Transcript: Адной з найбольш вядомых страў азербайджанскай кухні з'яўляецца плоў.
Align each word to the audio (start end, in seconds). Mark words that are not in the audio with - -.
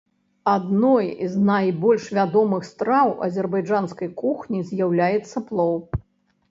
Адной 0.53 1.07
з 1.33 1.41
найбольш 1.49 2.07
вядомых 2.19 2.65
страў 2.71 3.07
азербайджанскай 3.29 4.09
кухні 4.25 4.67
з'яўляецца 4.73 5.37
плоў. 5.53 5.81